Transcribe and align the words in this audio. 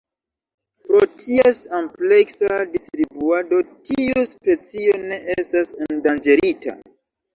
Pro 0.85 1.01
ties 1.17 1.59
ampleksa 1.79 2.49
distribuado 2.71 3.61
tiu 3.91 4.25
specio 4.33 4.97
ne 5.05 5.21
estas 5.37 5.75
endanĝerita. 5.89 6.79